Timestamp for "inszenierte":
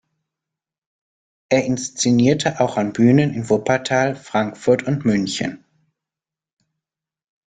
1.65-2.59